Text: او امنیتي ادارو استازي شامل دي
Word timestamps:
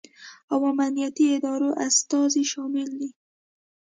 او 0.51 0.59
امنیتي 0.71 1.25
ادارو 1.35 1.69
استازي 1.87 2.43
شامل 2.51 2.89
دي 2.99 3.09